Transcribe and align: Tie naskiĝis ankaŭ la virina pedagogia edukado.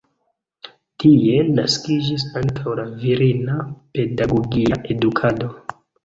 Tie 1.01 1.33
naskiĝis 1.57 2.23
ankaŭ 2.41 2.73
la 2.79 2.85
virina 3.01 3.57
pedagogia 3.99 4.79
edukado. 4.95 5.51